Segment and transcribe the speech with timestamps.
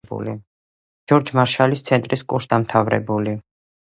[1.11, 3.35] ჯორჯ მარშალის ცენტრის კურსდამთავრებული.